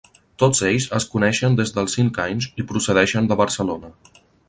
Tots 0.43 0.61
ells 0.69 0.87
es 0.99 1.05
coneixen 1.11 1.59
des 1.61 1.75
dels 1.77 1.99
cinc 1.99 2.19
anys 2.25 2.51
i 2.65 2.69
procedeixen 2.73 3.33
de 3.33 3.43
Barcelona. 3.45 3.97